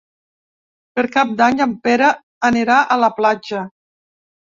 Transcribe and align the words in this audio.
Per 0.99 1.03
Cap 1.15 1.33
d'Any 1.41 1.61
en 1.65 1.75
Pere 1.87 2.07
anirà 2.49 2.79
a 2.95 2.97
la 3.03 3.11
platja. 3.19 3.63